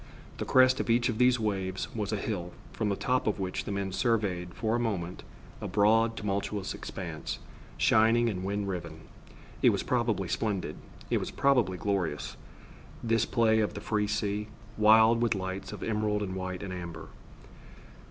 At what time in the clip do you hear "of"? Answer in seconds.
0.79-0.89, 1.09-1.19, 3.27-3.39, 13.59-13.75, 15.71-15.83